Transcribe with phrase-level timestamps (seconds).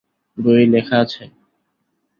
[0.37, 1.23] বইয়ে লেখা আছে?